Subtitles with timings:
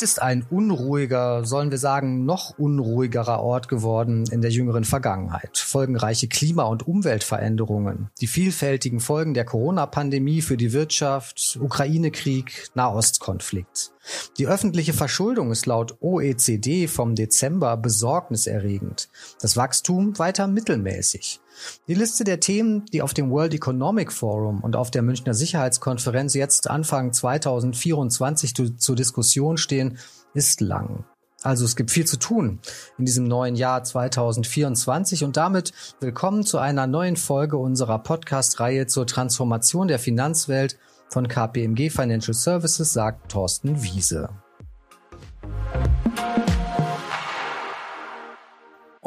[0.00, 5.58] Welt ist ein unruhiger, sollen wir sagen, noch unruhigerer Ort geworden in der jüngeren Vergangenheit.
[5.58, 13.92] Folgenreiche Klima- und Umweltveränderungen, die vielfältigen Folgen der Corona-Pandemie für die Wirtschaft, Ukraine-Krieg, Nahostkonflikt.
[14.38, 19.10] Die öffentliche Verschuldung ist laut OECD vom Dezember besorgniserregend.
[19.42, 21.40] Das Wachstum weiter mittelmäßig.
[21.88, 26.34] Die Liste der Themen, die auf dem World Economic Forum und auf der Münchner Sicherheitskonferenz
[26.34, 29.98] jetzt Anfang 2024 zu, zur Diskussion stehen,
[30.34, 31.04] ist lang.
[31.42, 32.60] Also es gibt viel zu tun
[32.98, 39.06] in diesem neuen Jahr 2024 und damit willkommen zu einer neuen Folge unserer Podcast-Reihe zur
[39.06, 44.28] Transformation der Finanzwelt von KPMG Financial Services, sagt Thorsten Wiese.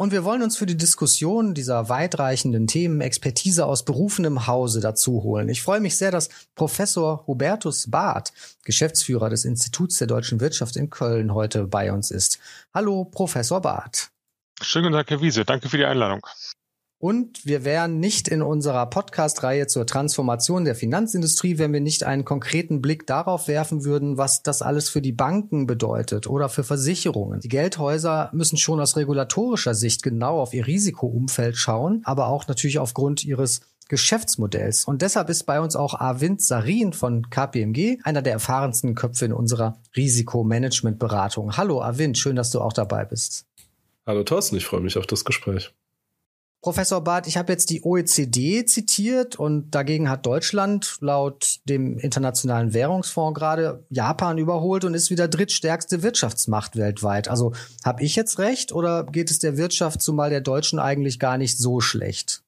[0.04, 5.22] Und wir wollen uns für die Diskussion dieser weitreichenden Themen Expertise aus berufenem Hause dazu
[5.22, 5.48] holen.
[5.48, 10.90] Ich freue mich sehr, dass Professor Hubertus Barth, Geschäftsführer des Instituts der deutschen Wirtschaft in
[10.90, 12.38] Köln, heute bei uns ist.
[12.74, 14.10] Hallo, Professor Barth.
[14.60, 15.46] Schönen guten Tag, Herr Wiese.
[15.46, 16.20] Danke für die Einladung.
[17.04, 22.24] Und wir wären nicht in unserer Podcast-Reihe zur Transformation der Finanzindustrie, wenn wir nicht einen
[22.24, 27.40] konkreten Blick darauf werfen würden, was das alles für die Banken bedeutet oder für Versicherungen.
[27.40, 32.78] Die Geldhäuser müssen schon aus regulatorischer Sicht genau auf ihr Risikoumfeld schauen, aber auch natürlich
[32.78, 34.86] aufgrund ihres Geschäftsmodells.
[34.86, 39.34] Und deshalb ist bei uns auch Arvind Sarin von KPMG einer der erfahrensten Köpfe in
[39.34, 41.58] unserer Risikomanagementberatung.
[41.58, 43.44] Hallo Arvind, schön, dass du auch dabei bist.
[44.06, 45.74] Hallo Thorsten, ich freue mich auf das Gespräch.
[46.64, 52.72] Professor Barth, ich habe jetzt die OECD zitiert und dagegen hat Deutschland laut dem Internationalen
[52.72, 57.28] Währungsfonds gerade Japan überholt und ist wieder drittstärkste Wirtschaftsmacht weltweit.
[57.28, 57.52] Also
[57.84, 61.58] habe ich jetzt recht oder geht es der Wirtschaft zumal der Deutschen eigentlich gar nicht
[61.58, 62.43] so schlecht?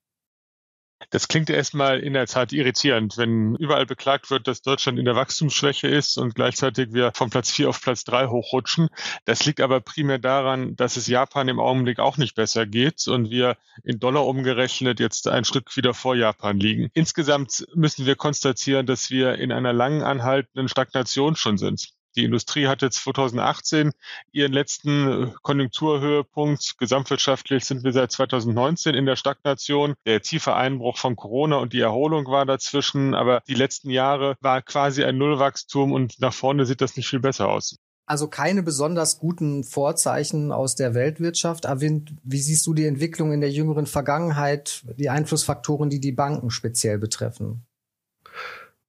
[1.10, 5.14] Das klingt erstmal in der Tat irritierend, wenn überall beklagt wird, dass Deutschland in der
[5.14, 8.88] Wachstumsschwäche ist und gleichzeitig wir von Platz 4 auf Platz 3 hochrutschen.
[9.26, 13.30] Das liegt aber primär daran, dass es Japan im Augenblick auch nicht besser geht und
[13.30, 16.90] wir in Dollar umgerechnet jetzt ein Stück wieder vor Japan liegen.
[16.94, 21.95] Insgesamt müssen wir konstatieren, dass wir in einer langen anhaltenden Stagnation schon sind.
[22.16, 23.92] Die Industrie hatte 2018
[24.32, 26.78] ihren letzten äh, Konjunkturhöhepunkt.
[26.78, 29.94] Gesamtwirtschaftlich sind wir seit 2019 in der Stagnation.
[30.06, 34.62] Der tiefe Einbruch von Corona und die Erholung war dazwischen, aber die letzten Jahre war
[34.62, 37.76] quasi ein Nullwachstum und nach vorne sieht das nicht viel besser aus.
[38.06, 41.66] Also keine besonders guten Vorzeichen aus der Weltwirtschaft.
[41.66, 46.50] Arvind, wie siehst du die Entwicklung in der jüngeren Vergangenheit, die Einflussfaktoren, die die Banken
[46.50, 47.66] speziell betreffen?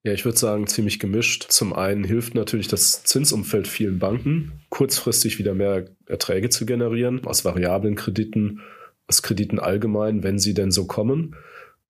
[0.08, 1.48] Ja, ich würde sagen, ziemlich gemischt.
[1.50, 7.44] Zum einen hilft natürlich das Zinsumfeld vielen Banken, kurzfristig wieder mehr Erträge zu generieren, aus
[7.44, 8.62] variablen Krediten,
[9.08, 11.36] aus Krediten allgemein, wenn sie denn so kommen.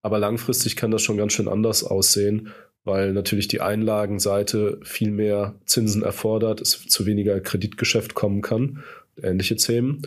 [0.01, 2.51] Aber langfristig kann das schon ganz schön anders aussehen,
[2.85, 8.83] weil natürlich die Einlagenseite viel mehr Zinsen erfordert, es zu weniger Kreditgeschäft kommen kann,
[9.22, 10.01] ähnliche Themen.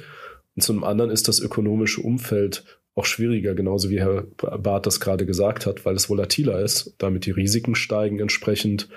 [0.57, 2.65] Und zum anderen ist das ökonomische Umfeld
[3.01, 7.25] auch schwieriger, genauso wie Herr Barth das gerade gesagt hat, weil es volatiler ist, damit
[7.25, 8.89] die Risiken steigen entsprechend,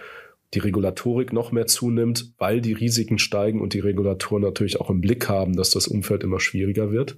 [0.53, 5.02] die Regulatorik noch mehr zunimmt, weil die Risiken steigen und die Regulatoren natürlich auch im
[5.02, 7.18] Blick haben, dass das Umfeld immer schwieriger wird.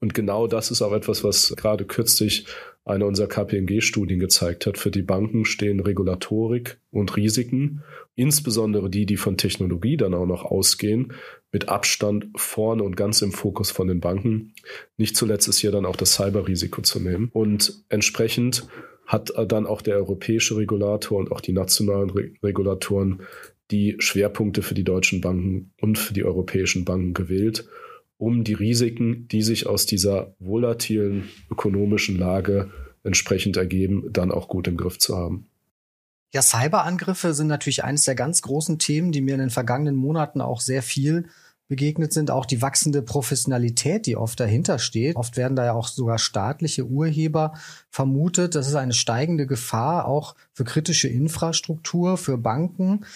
[0.00, 2.46] Und genau das ist auch etwas, was gerade kürzlich
[2.84, 4.78] eine unserer KPMG-Studien gezeigt hat.
[4.78, 7.82] Für die Banken stehen Regulatorik und Risiken,
[8.14, 11.12] insbesondere die, die von Technologie dann auch noch ausgehen,
[11.52, 14.54] mit Abstand vorne und ganz im Fokus von den Banken.
[14.96, 17.28] Nicht zuletzt ist hier dann auch das Cyberrisiko zu nehmen.
[17.32, 18.66] Und entsprechend
[19.10, 23.22] hat dann auch der europäische Regulator und auch die nationalen Re Regulatoren
[23.70, 27.68] die Schwerpunkte für die deutschen Banken und für die europäischen Banken gewählt
[28.20, 32.70] um die Risiken, die sich aus dieser volatilen ökonomischen Lage
[33.02, 35.46] entsprechend ergeben, dann auch gut im Griff zu haben.
[36.32, 40.42] Ja, Cyberangriffe sind natürlich eines der ganz großen Themen, die mir in den vergangenen Monaten
[40.42, 41.28] auch sehr viel
[41.70, 42.32] begegnet sind.
[42.32, 45.14] Auch die wachsende Professionalität, die oft dahinter steht.
[45.14, 47.54] Oft werden da ja auch sogar staatliche Urheber
[47.90, 48.56] vermutet.
[48.56, 53.06] Das ist eine steigende Gefahr auch für kritische Infrastruktur, für Banken.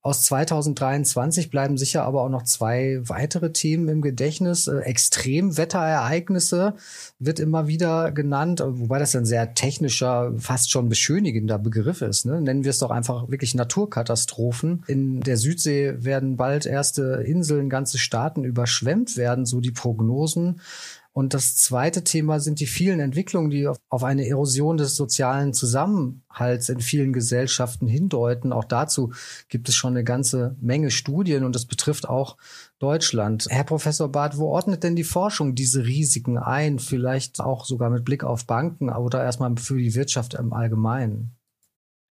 [0.00, 4.68] Aus 2023 bleiben sicher aber auch noch zwei weitere Themen im Gedächtnis.
[4.68, 6.74] Äh, Extremwetterereignisse
[7.18, 12.26] wird immer wieder genannt, wobei das ein sehr technischer, fast schon beschönigender Begriff ist.
[12.26, 12.40] Ne?
[12.40, 14.84] Nennen wir es doch einfach wirklich Naturkatastrophen.
[14.86, 20.60] In der Südsee werden bald erste Inseln, ganze Staaten überschwemmt werden, so die Prognosen.
[21.18, 26.68] Und das zweite Thema sind die vielen Entwicklungen, die auf eine Erosion des sozialen Zusammenhalts
[26.68, 28.52] in vielen Gesellschaften hindeuten.
[28.52, 29.12] Auch dazu
[29.48, 32.36] gibt es schon eine ganze Menge Studien und das betrifft auch
[32.78, 33.46] Deutschland.
[33.50, 36.78] Herr Professor Barth, wo ordnet denn die Forschung diese Risiken ein?
[36.78, 41.36] Vielleicht auch sogar mit Blick auf Banken oder erstmal für die Wirtschaft im Allgemeinen?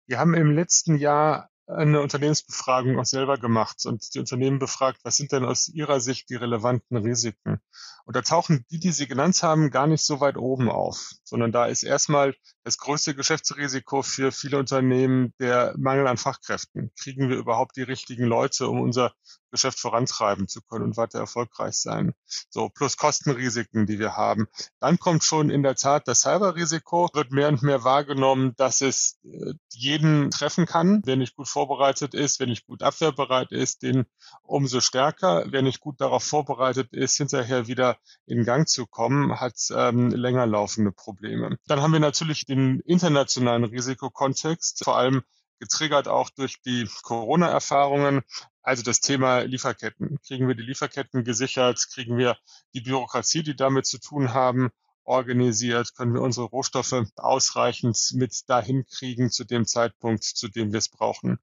[0.09, 5.17] Wir haben im letzten Jahr eine Unternehmensbefragung auch selber gemacht und die Unternehmen befragt, was
[5.17, 7.61] sind denn aus ihrer Sicht die relevanten Risiken?
[8.05, 11.51] Und da tauchen die, die Sie genannt haben, gar nicht so weit oben auf, sondern
[11.51, 16.93] da ist erstmal das größte Geschäftsrisiko für viele Unternehmen der Mangel an Fachkräften.
[16.99, 19.13] Kriegen wir überhaupt die richtigen Leute, um unser
[19.57, 22.13] Geschäft vorantreiben zu können und weiter erfolgreich sein?
[22.51, 24.47] So, plus Kostenrisiken, die wir haben.
[24.81, 29.19] Dann kommt schon in der Tat das Cyberrisiko, wird mehr und mehr wahrgenommen, dass es
[29.25, 31.01] äh, jeden treffen kann.
[31.05, 34.05] Wer nicht gut vorbereitet ist, wer nicht gut abwehrbereit ist, den
[34.43, 35.47] umso stärker.
[35.49, 40.47] Wer nicht gut darauf vorbereitet ist, hinterher wieder in Gang zu kommen, hat ähm, länger
[40.47, 41.59] laufende Probleme.
[41.67, 45.23] Dann haben wir natürlich den internationalen Risikokontext, vor allem
[45.59, 48.23] getriggert auch durch die Corona-Erfahrungen.
[48.63, 50.19] Also das Thema Lieferketten.
[50.27, 51.87] Kriegen wir die Lieferketten gesichert?
[51.93, 52.37] Kriegen wir
[52.75, 54.71] die Bürokratie, die damit zu tun haben,
[55.05, 55.95] organisiert?
[55.95, 60.89] Können wir unsere Rohstoffe ausreichend mit dahin kriegen zu dem Zeitpunkt, zu dem wir es
[60.89, 61.39] brauchen?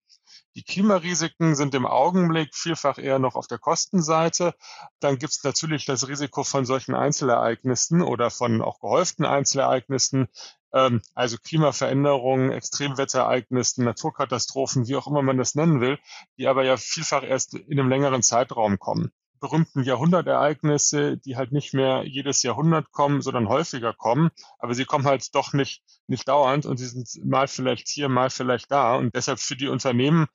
[0.56, 4.54] Die Klimarisiken sind im Augenblick vielfach eher noch auf der Kostenseite.
[5.00, 10.27] Dann gibt es natürlich das Risiko von solchen Einzelereignissen oder von auch gehäuften Einzelereignissen,
[10.74, 16.00] also Klimaveränderungen, Extremwetterereignissen, Naturkatastrophen, wie auch immer man das nennen will,
[16.38, 21.74] die aber ja vielfach erst in einem längeren Zeitraum kommen berühmten Jahrhundertereignisse, die halt nicht
[21.74, 24.30] mehr jedes Jahrhundert kommen, sondern häufiger kommen.
[24.58, 28.30] Aber sie kommen halt doch nicht, nicht dauernd und sie sind mal vielleicht hier, mal
[28.30, 28.96] vielleicht da.
[28.96, 30.28] Und deshalb für die Unternehmen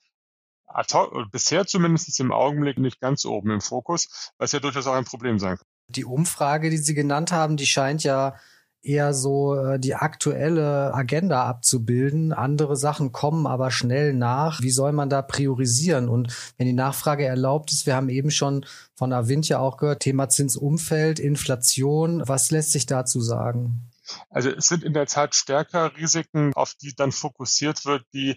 [1.32, 5.38] bisher zumindest im Augenblick nicht ganz oben im Fokus, was ja durchaus auch ein Problem
[5.38, 5.66] sein kann.
[5.88, 8.36] Die Umfrage, die Sie genannt haben, die scheint ja
[8.82, 12.32] eher so äh, die aktuelle Agenda abzubilden.
[12.32, 14.62] Andere Sachen kommen aber schnell nach.
[14.62, 16.08] Wie soll man da priorisieren?
[16.08, 18.64] Und wenn die Nachfrage erlaubt ist, wir haben eben schon
[18.94, 22.22] von Avint ja auch gehört, Thema Zinsumfeld, Inflation.
[22.26, 23.88] Was lässt sich dazu sagen?
[24.30, 28.36] Also es sind in der Tat stärker Risiken, auf die dann fokussiert wird, die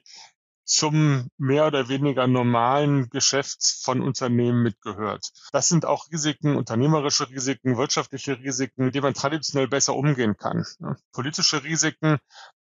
[0.71, 5.31] zum mehr oder weniger normalen Geschäft von Unternehmen mitgehört.
[5.51, 10.65] Das sind auch Risiken, unternehmerische Risiken, wirtschaftliche Risiken, mit denen man traditionell besser umgehen kann.
[11.11, 12.19] Politische Risiken,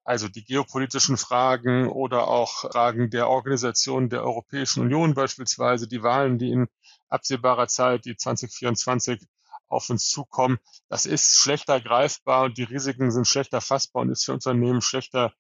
[0.06, 6.38] also die geopolitischen Fragen oder auch Fragen der Organisation der Europäischen Union beispielsweise, die Wahlen,
[6.38, 6.68] die in
[7.10, 9.22] absehbarer Zeit, die 2024
[9.68, 10.58] auf uns zukommen,
[10.88, 15.34] das ist schlechter greifbar und die Risiken sind schlechter fassbar und ist für Unternehmen schlechter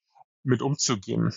[0.43, 1.33] mit umzugehen.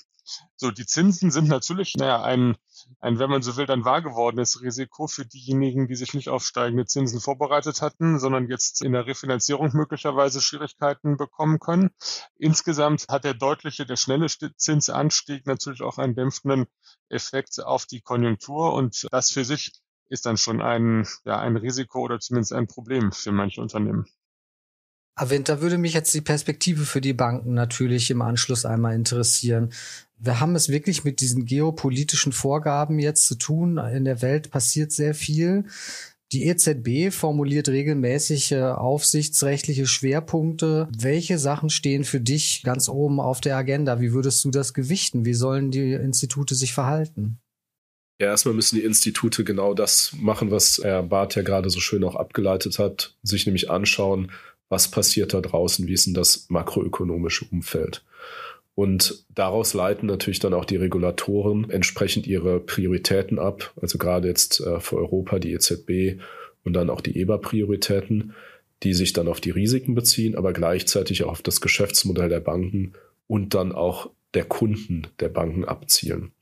[0.56, 2.56] So, die Zinsen sind natürlich, naja, ein,
[3.00, 6.44] ein, wenn man so will, dann wahr gewordenes Risiko für diejenigen, die sich nicht auf
[6.44, 11.90] steigende Zinsen vorbereitet hatten, sondern jetzt in der Refinanzierung möglicherweise Schwierigkeiten bekommen können.
[12.36, 16.66] Insgesamt hat der deutliche, der schnelle Zinsanstieg natürlich auch einen dämpfenden
[17.08, 19.72] Effekt auf die Konjunktur und das für sich
[20.08, 24.06] ist dann schon ein, ja, ein Risiko oder zumindest ein Problem für manche Unternehmen.
[25.14, 29.72] Avent, da würde mich jetzt die Perspektive für die Banken natürlich im Anschluss einmal interessieren.
[30.18, 33.76] Wir haben es wirklich mit diesen geopolitischen Vorgaben jetzt zu tun.
[33.78, 35.64] In der Welt passiert sehr viel.
[36.32, 40.88] Die EZB formuliert regelmäßig äh, aufsichtsrechtliche Schwerpunkte.
[40.96, 44.00] Welche Sachen stehen für dich ganz oben auf der Agenda?
[44.00, 45.26] Wie würdest du das gewichten?
[45.26, 47.38] Wie sollen die Institute sich verhalten?
[48.18, 52.04] Ja, erstmal müssen die Institute genau das machen, was Herr Barth ja gerade so schön
[52.04, 54.30] auch abgeleitet hat, sich nämlich anschauen,
[54.72, 58.02] was passiert da draußen, wie ist denn das makroökonomische Umfeld.
[58.74, 63.74] Und daraus leiten natürlich dann auch die Regulatoren entsprechend ihre Prioritäten ab.
[63.82, 66.22] Also gerade jetzt äh, für Europa die EZB
[66.64, 68.32] und dann auch die EBA-Prioritäten,
[68.82, 72.94] die sich dann auf die Risiken beziehen, aber gleichzeitig auch auf das Geschäftsmodell der Banken
[73.26, 76.32] und dann auch der Kunden der Banken abzielen.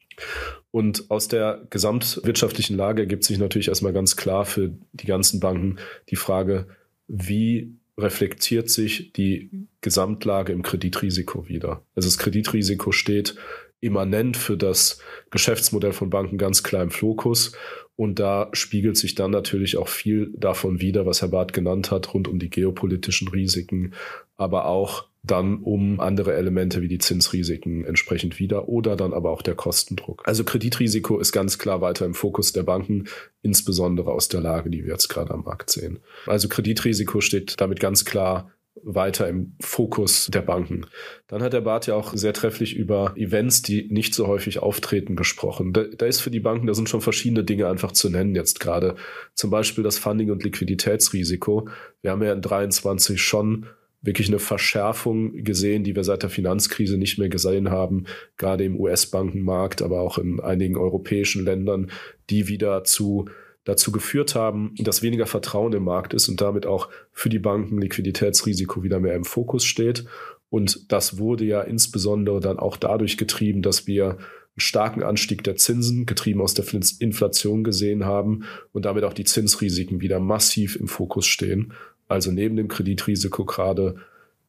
[0.70, 5.78] Und aus der gesamtwirtschaftlichen Lage ergibt sich natürlich erstmal ganz klar für die ganzen Banken
[6.10, 6.68] die Frage,
[7.08, 11.82] wie reflektiert sich die Gesamtlage im Kreditrisiko wieder.
[11.94, 13.36] Also das Kreditrisiko steht
[13.80, 17.52] immanent für das Geschäftsmodell von Banken ganz klar im Fokus.
[17.96, 22.14] Und da spiegelt sich dann natürlich auch viel davon wieder, was Herr Barth genannt hat,
[22.14, 23.92] rund um die geopolitischen Risiken,
[24.36, 29.42] aber auch dann um andere Elemente wie die Zinsrisiken entsprechend wieder oder dann aber auch
[29.42, 30.22] der Kostendruck.
[30.26, 33.04] Also Kreditrisiko ist ganz klar weiter im Fokus der Banken,
[33.42, 35.98] insbesondere aus der Lage, die wir jetzt gerade am Markt sehen.
[36.26, 38.50] Also Kreditrisiko steht damit ganz klar
[38.82, 40.86] weiter im Fokus der Banken.
[41.26, 45.16] Dann hat der Bart ja auch sehr trefflich über Events, die nicht so häufig auftreten,
[45.16, 45.72] gesprochen.
[45.72, 48.60] Da, da, ist für die Banken, da sind schon verschiedene Dinge einfach zu nennen jetzt
[48.60, 48.96] gerade.
[49.34, 51.68] Zum Beispiel das Funding- und Liquiditätsrisiko.
[52.00, 53.66] Wir haben ja in 23 schon
[54.02, 58.04] wirklich eine Verschärfung gesehen, die wir seit der Finanzkrise nicht mehr gesehen haben,
[58.36, 61.90] gerade im US-Bankenmarkt, aber auch in einigen europäischen Ländern,
[62.30, 63.26] die wieder zu
[63.64, 67.78] dazu geführt haben, dass weniger Vertrauen im Markt ist und damit auch für die Banken
[67.80, 70.06] Liquiditätsrisiko wieder mehr im Fokus steht.
[70.48, 74.18] Und das wurde ja insbesondere dann auch dadurch getrieben, dass wir einen
[74.56, 76.64] starken Anstieg der Zinsen, getrieben aus der
[76.98, 81.72] Inflation gesehen haben und damit auch die Zinsrisiken wieder massiv im Fokus stehen.
[82.10, 83.96] Also neben dem Kreditrisiko gerade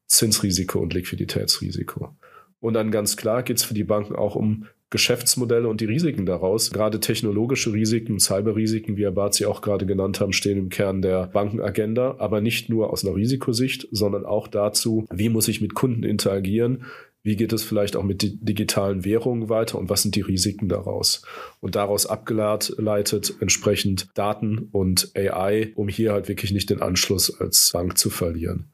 [0.08, 2.16] Zinsrisiko und Liquiditätsrisiko.
[2.60, 6.26] Und dann ganz klar geht es für die Banken auch um Geschäftsmodelle und die Risiken
[6.26, 6.72] daraus.
[6.72, 11.02] Gerade technologische Risiken, Cyberrisiken, wie Herr Barth sie auch gerade genannt haben, stehen im Kern
[11.02, 15.76] der Bankenagenda, aber nicht nur aus einer Risikosicht, sondern auch dazu, wie muss ich mit
[15.76, 16.84] Kunden interagieren,
[17.24, 21.22] wie geht es vielleicht auch mit digitalen Währungen weiter und was sind die Risiken daraus?
[21.60, 27.72] Und daraus abgeleitet entsprechend Daten und AI, um hier halt wirklich nicht den Anschluss als
[27.74, 28.72] Bank zu verlieren.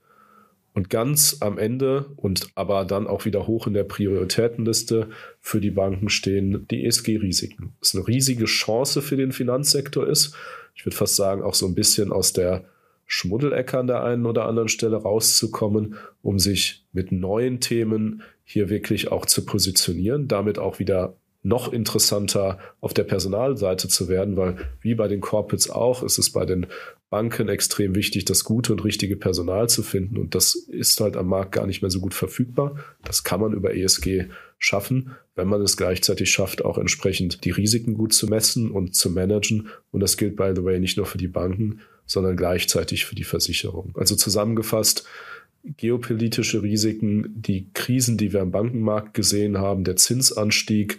[0.74, 5.10] Und ganz am Ende und aber dann auch wieder hoch in der Prioritätenliste
[5.42, 7.74] für die Banken stehen die ESG-Risiken.
[7.80, 10.36] Was eine riesige Chance für den Finanzsektor ist.
[10.75, 12.66] Ich würde fast sagen, auch so ein bisschen aus der
[13.08, 19.12] Schmuddelecke an der einen oder anderen Stelle rauszukommen, um sich mit neuen Themen hier wirklich
[19.12, 24.96] auch zu positionieren, damit auch wieder noch interessanter auf der Personalseite zu werden, weil wie
[24.96, 26.68] bei den Corporates auch, ist es bei den
[27.10, 30.18] Banken extrem wichtig, das gute und richtige Personal zu finden.
[30.18, 32.77] Und das ist halt am Markt gar nicht mehr so gut verfügbar.
[33.04, 34.25] Das kann man über ESG
[34.60, 39.10] schaffen, wenn man es gleichzeitig schafft, auch entsprechend die Risiken gut zu messen und zu
[39.10, 39.68] managen.
[39.92, 43.25] Und das gilt, by the way, nicht nur für die Banken, sondern gleichzeitig für die
[43.25, 43.94] Versicherung.
[43.96, 45.06] Also zusammengefasst,
[45.75, 50.97] geopolitische Risiken, die Krisen, die wir im Bankenmarkt gesehen haben, der Zinsanstieg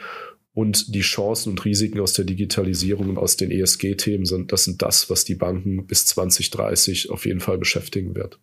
[0.53, 4.83] und die Chancen und Risiken aus der Digitalisierung und aus den ESG-Themen sind, das sind
[4.83, 8.41] das, was die Banken bis 2030 auf jeden Fall beschäftigen wird.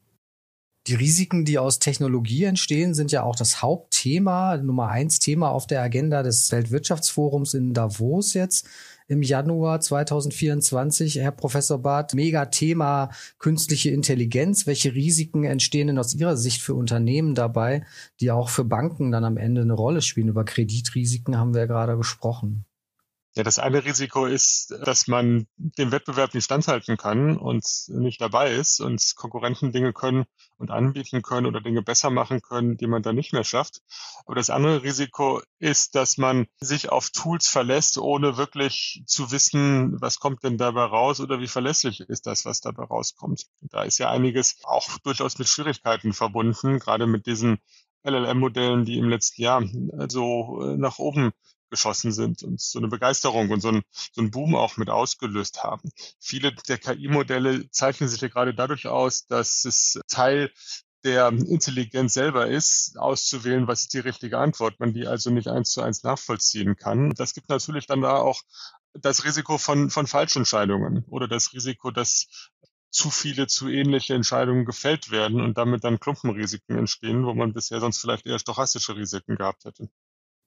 [0.88, 5.66] Die Risiken, die aus Technologie entstehen, sind ja auch das Hauptthema, Nummer eins Thema auf
[5.66, 8.68] der Agenda des Weltwirtschaftsforums in Davos jetzt
[9.08, 11.16] im Januar 2024.
[11.16, 14.68] Herr Professor Barth, mega Thema künstliche Intelligenz.
[14.68, 17.86] Welche Risiken entstehen denn aus Ihrer Sicht für Unternehmen dabei,
[18.20, 20.30] die auch für Banken dann am Ende eine Rolle spielen?
[20.30, 22.66] Über Kreditrisiken haben wir ja gerade gesprochen.
[23.38, 28.54] Ja, das eine Risiko ist, dass man dem Wettbewerb nicht standhalten kann und nicht dabei
[28.54, 30.24] ist und Konkurrenten Dinge können
[30.58, 33.82] und anbieten können oder Dinge besser machen können, die man dann nicht mehr schafft.
[34.26, 40.00] Aber das andere Risiko ist, dass man sich auf Tools verlässt, ohne wirklich zu wissen,
[40.00, 43.48] was kommt denn dabei raus oder wie verlässlich ist das, was dabei rauskommt.
[43.60, 47.60] Da ist ja einiges auch durchaus mit Schwierigkeiten verbunden, gerade mit diesen
[48.04, 49.64] LLM-Modellen, die im letzten Jahr
[50.08, 51.34] so äh, nach oben
[51.76, 55.64] geschossen sind und so eine Begeisterung und so ein, so ein Boom auch mit ausgelöst
[55.64, 55.90] haben.
[56.20, 60.52] Viele der KI-Modelle zeichnen sich ja gerade dadurch aus, dass es Teil
[61.04, 65.70] der Intelligenz selber ist, auszuwählen, was ist die richtige Antwort, man die also nicht eins
[65.70, 67.12] zu eins nachvollziehen kann.
[67.12, 68.42] Das gibt natürlich dann da auch
[68.94, 72.28] das Risiko von, von Falschentscheidungen oder das Risiko, dass
[72.90, 77.82] zu viele zu ähnliche Entscheidungen gefällt werden und damit dann Klumpenrisiken entstehen, wo man bisher
[77.82, 79.90] sonst vielleicht eher stochastische Risiken gehabt hätte.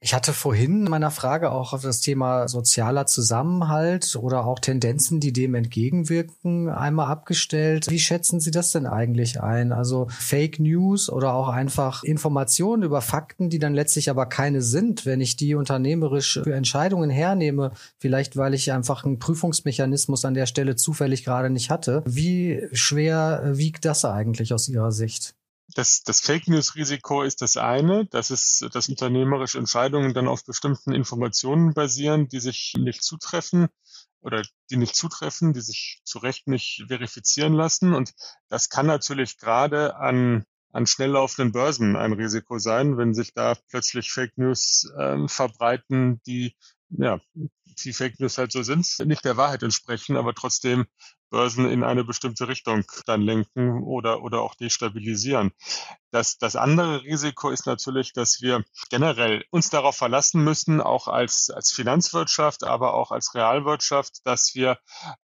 [0.01, 5.19] Ich hatte vorhin in meiner Frage auch auf das Thema sozialer Zusammenhalt oder auch Tendenzen,
[5.19, 7.91] die dem entgegenwirken, einmal abgestellt.
[7.91, 9.73] Wie schätzen Sie das denn eigentlich ein?
[9.73, 15.05] Also Fake News oder auch einfach Informationen über Fakten, die dann letztlich aber keine sind,
[15.05, 20.47] wenn ich die unternehmerisch für Entscheidungen hernehme, vielleicht weil ich einfach einen Prüfungsmechanismus an der
[20.47, 22.05] Stelle zufällig gerade nicht hatte.
[22.07, 25.35] Wie schwer wiegt das eigentlich aus Ihrer Sicht?
[25.75, 30.45] Das, das Fake News Risiko ist das eine, das ist, dass unternehmerische Entscheidungen dann auf
[30.45, 33.69] bestimmten Informationen basieren, die sich nicht zutreffen
[34.21, 37.95] oder die nicht zutreffen, die sich zu Recht nicht verifizieren lassen.
[37.95, 38.15] Und
[38.49, 43.55] das kann natürlich gerade an, an schnell laufenden Börsen ein Risiko sein, wenn sich da
[43.69, 46.57] plötzlich Fake News ähm, verbreiten, die
[46.91, 47.21] ja,
[47.85, 50.87] wie Fake News halt so sind, nicht der Wahrheit entsprechen, aber trotzdem
[51.31, 55.53] Börsen in eine bestimmte Richtung dann lenken oder, oder auch destabilisieren.
[56.11, 61.51] Das, das andere Risiko ist natürlich, dass wir generell uns darauf verlassen müssen, auch als,
[61.51, 64.79] als Finanzwirtschaft, aber auch als Realwirtschaft, dass wir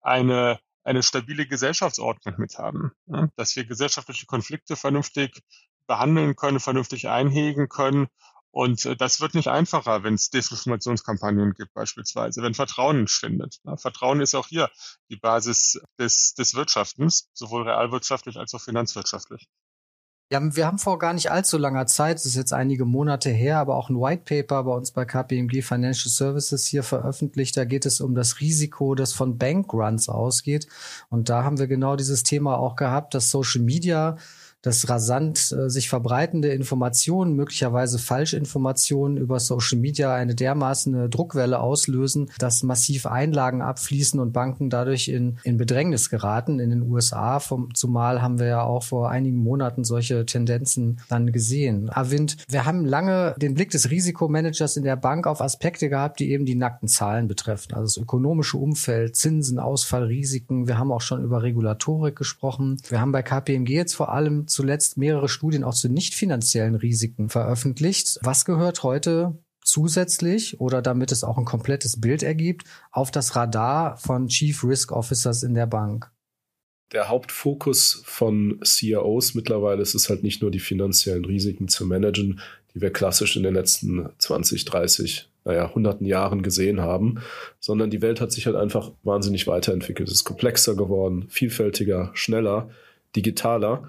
[0.01, 2.93] eine eine stabile Gesellschaftsordnung mit haben,
[3.37, 5.43] dass wir gesellschaftliche Konflikte vernünftig
[5.87, 8.09] behandeln können, vernünftig einhegen können
[8.55, 13.59] und äh, das wird nicht einfacher, wenn es Desinformationskampagnen gibt beispielsweise, wenn Vertrauen schwindet.
[13.65, 14.71] Ja, Vertrauen ist auch hier
[15.11, 19.49] die Basis des, des Wirtschaftens, sowohl realwirtschaftlich als auch finanzwirtschaftlich.
[20.31, 23.59] Ja, wir haben vor gar nicht allzu langer Zeit, das ist jetzt einige Monate her,
[23.59, 27.57] aber auch ein White Paper bei uns bei KPMG Financial Services hier veröffentlicht.
[27.57, 30.69] Da geht es um das Risiko, das von Bankruns ausgeht.
[31.11, 34.17] Und da haben wir genau dieses Thema auch gehabt, dass Social Media
[34.65, 42.31] dass rasant äh, sich verbreitende Informationen, möglicherweise Falschinformationen über Social Media eine dermaßen Druckwelle auslösen,
[42.39, 46.61] dass massiv Einlagen abfließen und Banken dadurch in, in Bedrängnis geraten.
[46.61, 51.31] In den USA vom, zumal haben wir ja auch vor einigen Monaten solche Tendenzen dann
[51.31, 51.91] gesehen.
[51.91, 56.31] Avind, wir haben lange den Blick des Risikomanagers in der Bank auf Aspekte gehabt, die
[56.31, 57.75] eben die nackten Zahlen betreffen.
[57.75, 60.67] Also das ökonomische Umfeld, Zinsen, Ausfallrisiken.
[60.67, 62.79] Wir haben auch schon über Regulatorik gesprochen.
[62.89, 67.29] Wir haben bei KPMG jetzt vor allem zuletzt mehrere Studien auch zu nicht finanziellen Risiken
[67.29, 68.19] veröffentlicht.
[68.23, 73.97] Was gehört heute zusätzlich oder damit es auch ein komplettes Bild ergibt, auf das Radar
[73.97, 76.11] von Chief Risk Officers in der Bank?
[76.93, 82.41] Der Hauptfokus von CIOs mittlerweile ist es halt nicht nur die finanziellen Risiken zu managen,
[82.75, 87.21] die wir klassisch in den letzten 20, 30, naja, hunderten Jahren gesehen haben,
[87.59, 90.09] sondern die Welt hat sich halt einfach wahnsinnig weiterentwickelt.
[90.09, 92.71] Es ist komplexer geworden, vielfältiger, schneller,
[93.17, 93.89] digitaler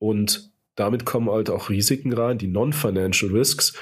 [0.00, 3.74] und damit kommen halt auch Risiken rein, die Non-Financial Risks,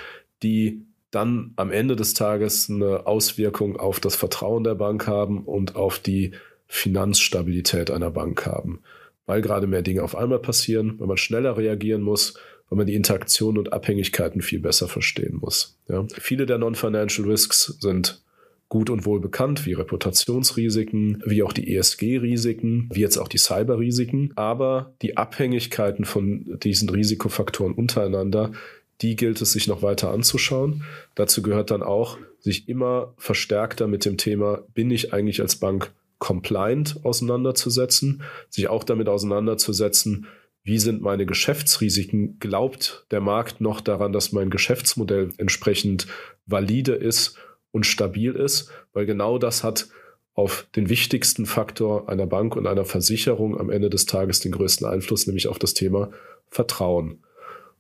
[0.43, 5.77] die dann am Ende des Tages eine Auswirkung auf das Vertrauen der Bank haben und
[5.77, 6.33] auf die
[6.67, 8.81] Finanzstabilität einer Bank haben.
[9.25, 12.35] Weil gerade mehr Dinge auf einmal passieren, weil man schneller reagieren muss,
[12.69, 15.79] weil man die Interaktionen und Abhängigkeiten viel besser verstehen muss.
[15.89, 16.05] Ja.
[16.19, 18.23] Viele der Non-Financial Risks sind
[18.69, 24.33] gut und wohl bekannt, wie Reputationsrisiken, wie auch die ESG-Risiken, wie jetzt auch die Cyber-Risiken.
[24.37, 28.53] Aber die Abhängigkeiten von diesen Risikofaktoren untereinander,
[29.01, 30.85] die gilt es sich noch weiter anzuschauen.
[31.15, 35.93] Dazu gehört dann auch, sich immer verstärkter mit dem Thema, bin ich eigentlich als Bank
[36.19, 40.27] compliant auseinanderzusetzen, sich auch damit auseinanderzusetzen,
[40.69, 42.39] wie sind meine Geschäftsrisiken?
[42.41, 46.07] Glaubt der Markt noch daran, dass mein Geschäftsmodell entsprechend
[46.45, 47.39] valide ist
[47.73, 48.71] und stabil ist?
[48.93, 49.89] Weil genau das hat
[50.35, 54.87] auf den wichtigsten Faktor einer Bank und einer Versicherung am Ende des Tages den größten
[54.87, 56.11] Einfluss, nämlich auf das Thema
[56.49, 57.25] Vertrauen.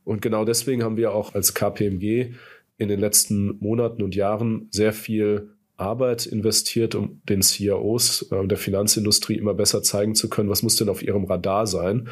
[0.05, 2.33] Und genau deswegen haben wir auch als KPMG
[2.79, 8.59] in den letzten Monaten und Jahren sehr viel Arbeit investiert, um den CIOs äh, der
[8.59, 12.09] Finanzindustrie immer besser zeigen zu können, was muss denn auf ihrem Radar sein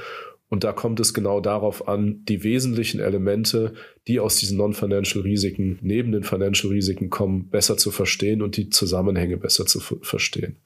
[0.49, 3.75] und da kommt es genau darauf an, die wesentlichen Elemente,
[4.07, 8.71] die aus diesen Non-Financial Risiken neben den Financial Risiken kommen, besser zu verstehen und die
[8.71, 10.57] Zusammenhänge besser zu verstehen.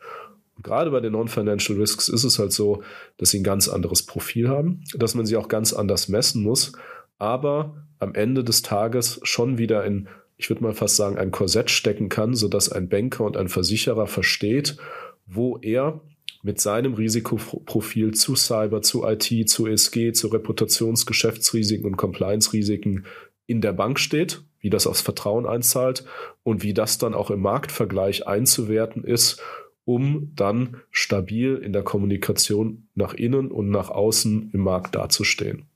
[0.56, 2.82] Und gerade bei den Non-Financial Risks ist es halt so,
[3.16, 6.72] dass sie ein ganz anderes Profil haben, dass man sie auch ganz anders messen muss,
[7.18, 11.70] aber am Ende des Tages schon wieder in, ich würde mal fast sagen, ein Korsett
[11.70, 14.76] stecken kann, sodass ein Banker und ein Versicherer versteht,
[15.26, 16.02] wo er
[16.42, 23.04] mit seinem Risikoprofil zu Cyber, zu IT, zu ESG, zu Reputationsgeschäftsrisiken und Compliance-Risiken
[23.46, 26.04] in der Bank steht, wie das aufs Vertrauen einzahlt
[26.42, 29.42] und wie das dann auch im Marktvergleich einzuwerten ist,
[29.84, 35.66] um dann stabil in der Kommunikation nach innen und nach außen im Markt dazustehen.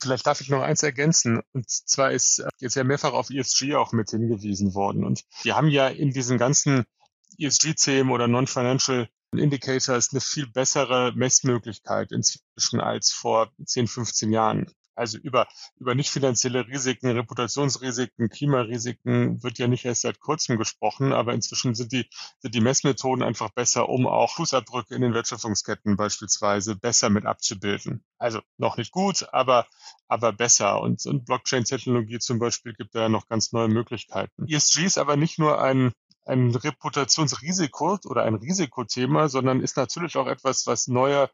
[0.00, 1.40] Vielleicht darf ich noch eins ergänzen.
[1.52, 5.04] Und zwar ist jetzt ja mehrfach auf ESG auch mit hingewiesen worden.
[5.04, 6.84] Und wir haben ja in diesen ganzen
[7.38, 9.08] ESG-Themen oder Non-Financial
[9.38, 14.66] Indicator ist eine viel bessere Messmöglichkeit inzwischen als vor 10, 15 Jahren.
[14.96, 21.12] Also über, über nicht finanzielle Risiken, Reputationsrisiken, Klimarisiken wird ja nicht erst seit kurzem gesprochen,
[21.12, 25.96] aber inzwischen sind die, sind die Messmethoden einfach besser, um auch Fußabdrücke in den Wertschöpfungsketten
[25.96, 28.04] beispielsweise besser mit abzubilden.
[28.18, 29.66] Also noch nicht gut, aber,
[30.06, 30.80] aber besser.
[30.80, 34.46] Und, und Blockchain-Technologie zum Beispiel gibt da noch ganz neue Möglichkeiten.
[34.46, 35.92] ESG ist aber nicht nur ein,
[36.24, 41.30] ein Reputationsrisiko oder ein Risikothema, sondern ist natürlich auch etwas, was neue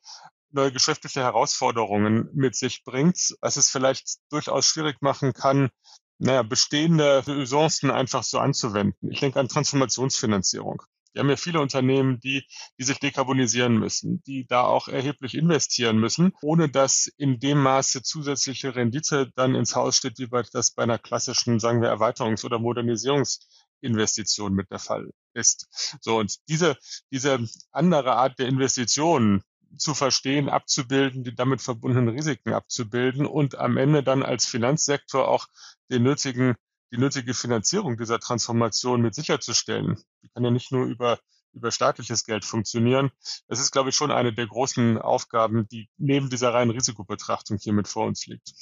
[0.53, 5.70] neue geschäftliche Herausforderungen mit sich bringt, was es vielleicht durchaus schwierig machen kann,
[6.18, 9.11] naja, bestehende Usancen einfach so anzuwenden.
[9.11, 10.83] Ich denke an Transformationsfinanzierung.
[11.12, 12.44] Wir haben ja viele Unternehmen, die,
[12.79, 18.03] die sich dekarbonisieren müssen, die da auch erheblich investieren müssen, ohne dass in dem Maße
[18.03, 22.44] zusätzliche Rendite dann ins Haus steht, wie bei das bei einer klassischen, sagen wir, Erweiterungs-
[22.44, 23.40] oder Modernisierungs-
[23.81, 25.97] Investition mit der Fall ist.
[26.01, 26.77] So, und diese,
[27.11, 29.43] diese andere Art der Investitionen
[29.77, 35.47] zu verstehen, abzubilden, die damit verbundenen Risiken abzubilden und am Ende dann als Finanzsektor auch
[35.90, 36.57] den nötigen,
[36.93, 40.03] die nötige Finanzierung dieser Transformation mit sicherzustellen.
[40.23, 41.21] Die kann ja nicht nur über
[41.53, 43.11] über staatliches Geld funktionieren.
[43.49, 47.73] Das ist, glaube ich, schon eine der großen Aufgaben, die neben dieser reinen Risikobetrachtung hier
[47.73, 48.53] mit vor uns liegt.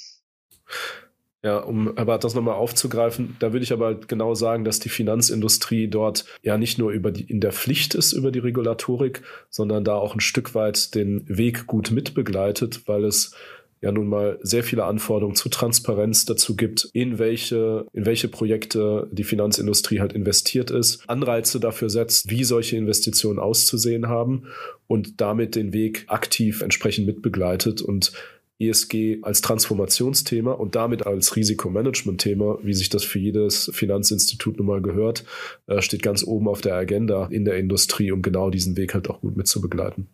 [1.41, 5.87] Ja, um aber das nochmal aufzugreifen, da würde ich aber genau sagen, dass die Finanzindustrie
[5.87, 9.95] dort ja nicht nur über die, in der Pflicht ist über die Regulatorik, sondern da
[9.95, 13.33] auch ein Stück weit den Weg gut mitbegleitet, weil es
[13.81, 19.07] ja nun mal sehr viele Anforderungen zu Transparenz dazu gibt, in welche, in welche Projekte
[19.11, 24.47] die Finanzindustrie halt investiert ist, Anreize dafür setzt, wie solche Investitionen auszusehen haben
[24.87, 28.11] und damit den Weg aktiv entsprechend mitbegleitet und
[28.59, 34.81] ESG als Transformationsthema und damit als Risikomanagement-Thema, wie sich das für jedes Finanzinstitut nun mal
[34.81, 35.23] gehört,
[35.67, 39.09] äh, steht ganz oben auf der Agenda in der Industrie, um genau diesen Weg halt
[39.09, 40.07] auch gut mitzubegleiten.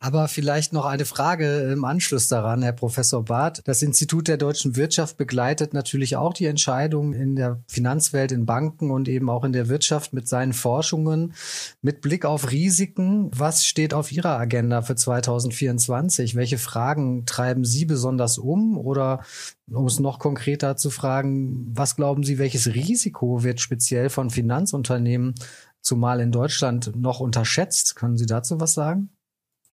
[0.00, 3.62] Aber vielleicht noch eine Frage im Anschluss daran, Herr Professor Barth.
[3.64, 8.92] Das Institut der deutschen Wirtschaft begleitet natürlich auch die Entscheidungen in der Finanzwelt, in Banken
[8.92, 11.34] und eben auch in der Wirtschaft mit seinen Forschungen.
[11.82, 16.36] Mit Blick auf Risiken, was steht auf Ihrer Agenda für 2024?
[16.36, 18.78] Welche Fragen treiben Sie besonders um?
[18.78, 19.24] Oder
[19.68, 25.34] um es noch konkreter zu fragen, was glauben Sie, welches Risiko wird speziell von Finanzunternehmen,
[25.80, 27.96] zumal in Deutschland, noch unterschätzt?
[27.96, 29.10] Können Sie dazu was sagen?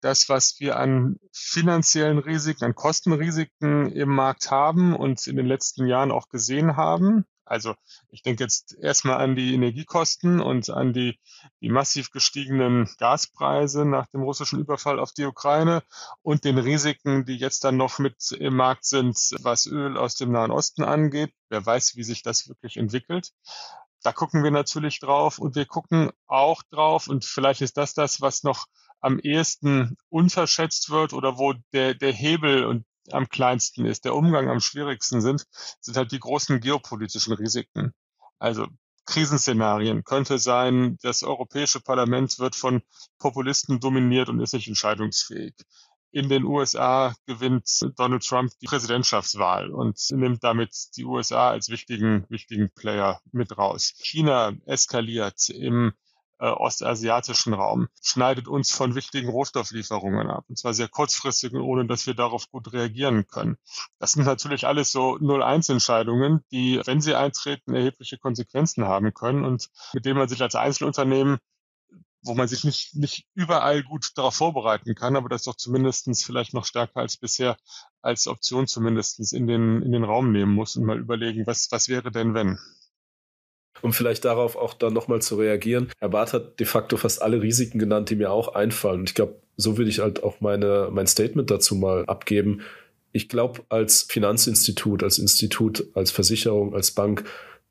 [0.00, 5.86] Das, was wir an finanziellen Risiken, an Kostenrisiken im Markt haben und in den letzten
[5.86, 7.24] Jahren auch gesehen haben.
[7.48, 7.74] Also
[8.10, 11.18] ich denke jetzt erstmal an die Energiekosten und an die,
[11.62, 15.82] die massiv gestiegenen Gaspreise nach dem russischen Überfall auf die Ukraine
[16.20, 20.30] und den Risiken, die jetzt dann noch mit im Markt sind, was Öl aus dem
[20.30, 21.32] Nahen Osten angeht.
[21.48, 23.32] Wer weiß, wie sich das wirklich entwickelt.
[24.02, 28.20] Da gucken wir natürlich drauf und wir gucken auch drauf und vielleicht ist das das,
[28.20, 28.66] was noch
[29.00, 34.48] am ehesten unterschätzt wird oder wo der, der Hebel und am kleinsten ist, der Umgang
[34.48, 35.44] am schwierigsten sind,
[35.80, 37.92] sind halt die großen geopolitischen Risiken.
[38.38, 38.66] Also
[39.06, 42.82] Krisenszenarien könnte sein, das Europäische Parlament wird von
[43.18, 45.54] Populisten dominiert und ist nicht entscheidungsfähig.
[46.10, 52.26] In den USA gewinnt Donald Trump die Präsidentschaftswahl und nimmt damit die USA als wichtigen,
[52.28, 53.94] wichtigen Player mit raus.
[53.98, 55.92] China eskaliert im
[56.38, 60.44] äh, ostasiatischen Raum, schneidet uns von wichtigen Rohstofflieferungen ab.
[60.48, 63.56] Und zwar sehr kurzfristig, ohne dass wir darauf gut reagieren können.
[63.98, 69.68] Das sind natürlich alles so 0-1-Entscheidungen, die, wenn sie eintreten, erhebliche Konsequenzen haben können und
[69.92, 71.38] mit denen man sich als Einzelunternehmen
[72.22, 76.52] wo man sich nicht, nicht überall gut darauf vorbereiten kann, aber das doch zumindestens vielleicht
[76.52, 77.56] noch stärker als bisher
[78.02, 81.88] als Option zumindestens in den, in den Raum nehmen muss und mal überlegen, was, was
[81.88, 82.58] wäre denn wenn?
[83.82, 85.88] Um vielleicht darauf auch dann nochmal zu reagieren.
[85.98, 89.00] Herr Barth hat de facto fast alle Risiken genannt, die mir auch einfallen.
[89.00, 92.60] Und ich glaube, so würde ich halt auch meine, mein Statement dazu mal abgeben.
[93.12, 97.24] Ich glaube, als Finanzinstitut, als Institut, als Versicherung, als Bank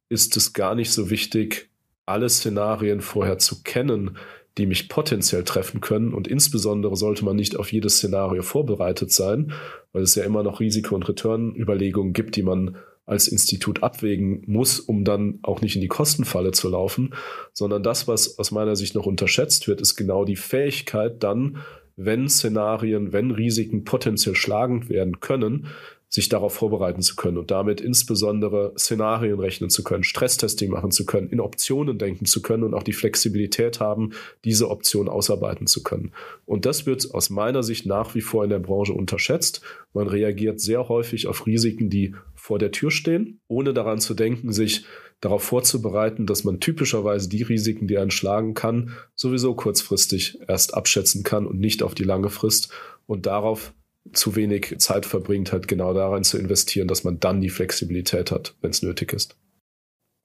[0.09, 1.69] ist es gar nicht so wichtig,
[2.05, 4.17] alle Szenarien vorher zu kennen,
[4.57, 6.13] die mich potenziell treffen können.
[6.13, 9.53] Und insbesondere sollte man nicht auf jedes Szenario vorbereitet sein,
[9.93, 14.79] weil es ja immer noch Risiko- und Return-Überlegungen gibt, die man als Institut abwägen muss,
[14.79, 17.15] um dann auch nicht in die Kostenfalle zu laufen,
[17.53, 21.57] sondern das, was aus meiner Sicht noch unterschätzt wird, ist genau die Fähigkeit dann,
[21.95, 25.67] wenn Szenarien, wenn Risiken potenziell schlagend werden können,
[26.09, 31.05] sich darauf vorbereiten zu können und damit insbesondere Szenarien rechnen zu können, Stresstesting machen zu
[31.05, 34.11] können, in Optionen denken zu können und auch die Flexibilität haben,
[34.45, 36.13] diese Option ausarbeiten zu können.
[36.45, 39.61] Und das wird aus meiner Sicht nach wie vor in der Branche unterschätzt.
[39.93, 44.53] Man reagiert sehr häufig auf Risiken, die vor der Tür stehen, ohne daran zu denken,
[44.53, 44.85] sich
[45.19, 51.23] darauf vorzubereiten, dass man typischerweise die Risiken, die einen schlagen kann, sowieso kurzfristig erst abschätzen
[51.23, 52.71] kann und nicht auf die lange Frist
[53.07, 53.73] und darauf
[54.13, 58.55] zu wenig Zeit verbringt, halt genau daran zu investieren, dass man dann die Flexibilität hat,
[58.61, 59.37] wenn es nötig ist.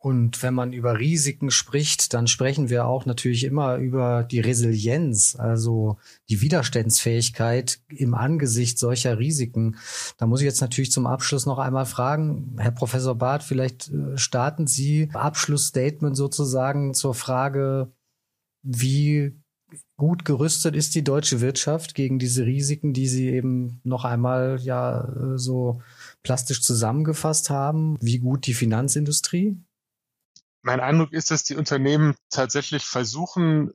[0.03, 5.37] Und wenn man über Risiken spricht, dann sprechen wir auch natürlich immer über die Resilienz,
[5.39, 5.97] also
[6.29, 9.77] die Widerstandsfähigkeit im Angesicht solcher Risiken.
[10.19, 14.19] Da muss ich jetzt natürlich zum Abschluss noch einmal fragen, Herr Professor Barth, vielleicht äh,
[14.19, 17.93] starten Sie Abschlussstatement sozusagen zur Frage,
[18.65, 19.41] wie
[19.97, 25.05] gut gerüstet ist die deutsche Wirtschaft gegen diese Risiken, die Sie eben noch einmal ja
[25.05, 25.83] äh, so
[26.23, 27.97] plastisch zusammengefasst haben?
[28.01, 29.57] Wie gut die Finanzindustrie?
[30.63, 33.73] Mein Eindruck ist, dass die Unternehmen tatsächlich versuchen,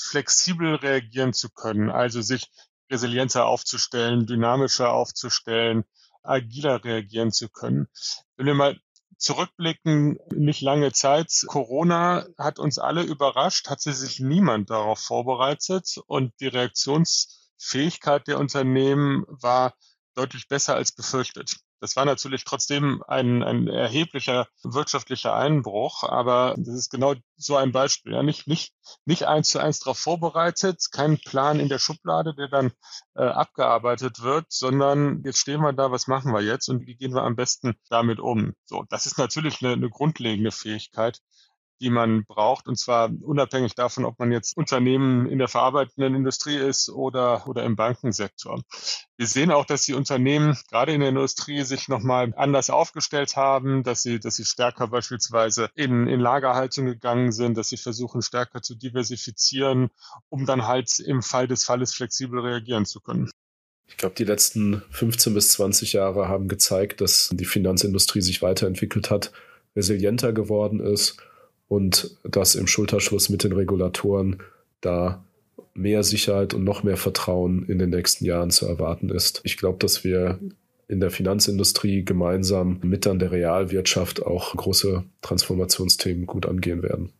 [0.00, 2.50] flexibel reagieren zu können, also sich
[2.90, 5.84] resilienter aufzustellen, dynamischer aufzustellen,
[6.22, 7.88] agiler reagieren zu können.
[8.36, 8.80] Wenn wir mal
[9.20, 11.30] zurückblicken, nicht lange Zeit.
[11.46, 19.24] Corona hat uns alle überrascht, hat sich niemand darauf vorbereitet und die Reaktionsfähigkeit der Unternehmen
[19.28, 19.74] war
[20.14, 21.60] deutlich besser als befürchtet.
[21.80, 27.72] Das war natürlich trotzdem ein, ein erheblicher wirtschaftlicher Einbruch, aber das ist genau so ein
[27.72, 28.12] Beispiel.
[28.12, 28.74] Ja, nicht, nicht,
[29.06, 32.72] nicht eins zu eins darauf vorbereitet, kein Plan in der Schublade, der dann
[33.14, 37.14] äh, abgearbeitet wird, sondern jetzt stehen wir da, was machen wir jetzt und wie gehen
[37.14, 38.54] wir am besten damit um?
[38.64, 41.20] So, das ist natürlich eine, eine grundlegende Fähigkeit,
[41.80, 46.56] die man braucht, und zwar unabhängig davon, ob man jetzt Unternehmen in der verarbeitenden Industrie
[46.56, 48.62] ist oder, oder im Bankensektor.
[49.16, 53.82] Wir sehen auch, dass die Unternehmen gerade in der Industrie sich nochmal anders aufgestellt haben,
[53.82, 58.60] dass sie, dass sie stärker beispielsweise in, in Lagerhaltung gegangen sind, dass sie versuchen, stärker
[58.60, 59.90] zu diversifizieren,
[60.28, 63.30] um dann halt im Fall des Falles flexibel reagieren zu können.
[63.88, 69.10] Ich glaube, die letzten 15 bis 20 Jahre haben gezeigt, dass die Finanzindustrie sich weiterentwickelt
[69.10, 69.32] hat,
[69.74, 71.16] resilienter geworden ist
[71.70, 74.42] und dass im Schulterschluss mit den Regulatoren
[74.80, 75.24] da
[75.72, 79.40] mehr Sicherheit und noch mehr Vertrauen in den nächsten Jahren zu erwarten ist.
[79.44, 80.40] Ich glaube, dass wir
[80.88, 87.12] in der Finanzindustrie gemeinsam mit an der Realwirtschaft auch große Transformationsthemen gut angehen werden.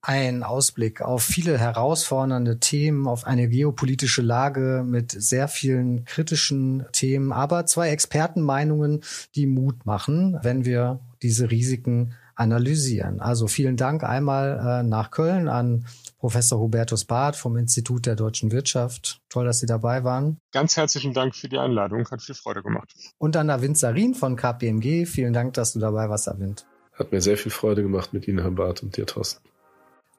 [0.00, 7.32] Ein Ausblick auf viele herausfordernde Themen, auf eine geopolitische Lage mit sehr vielen kritischen Themen,
[7.32, 9.02] aber zwei Expertenmeinungen,
[9.34, 13.20] die Mut machen, wenn wir diese Risiken analysieren.
[13.20, 15.86] Also vielen Dank einmal äh, nach Köln an
[16.18, 19.20] Professor Hubertus Barth vom Institut der deutschen Wirtschaft.
[19.28, 20.38] Toll, dass Sie dabei waren.
[20.52, 22.08] Ganz herzlichen Dank für die Einladung.
[22.10, 22.94] Hat viel Freude gemacht.
[23.18, 25.06] Und an Avind Sarin von KPMG.
[25.06, 26.66] Vielen Dank, dass du dabei warst, Avind.
[26.92, 29.40] Hat mir sehr viel Freude gemacht mit Ihnen, Herr Barth, und dir, Thorsten.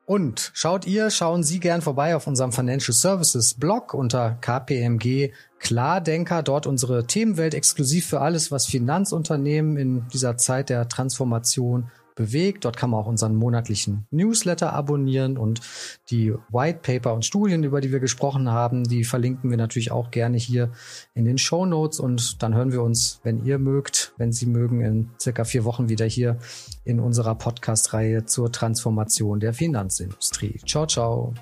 [0.06, 6.44] Und schaut ihr, schauen Sie gern vorbei auf unserem Financial Services Blog unter KPMG Klardenker.
[6.44, 12.66] Dort unsere Themenwelt exklusiv für alles, was Finanzunternehmen in dieser Zeit der Transformation bewegt.
[12.66, 15.62] Dort kann man auch unseren monatlichen Newsletter abonnieren und
[16.10, 20.12] die White Paper und Studien, über die wir gesprochen haben, die verlinken wir natürlich auch
[20.12, 20.72] gerne hier
[21.14, 24.82] in den Show Notes und dann hören wir uns, wenn ihr mögt, wenn Sie mögen,
[24.82, 26.38] in circa vier Wochen wieder hier
[26.84, 30.60] in unserer Podcast-Reihe zur Transformation der Finanzindustrie.
[30.66, 31.34] Ciao, ciao.